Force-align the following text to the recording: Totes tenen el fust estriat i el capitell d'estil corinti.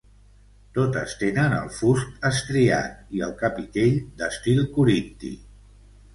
Totes 0.77 1.11
tenen 1.19 1.53
el 1.57 1.69
fust 1.75 2.25
estriat 2.31 3.13
i 3.19 3.23
el 3.27 3.35
capitell 3.43 3.95
d'estil 4.23 4.65
corinti. 4.81 5.33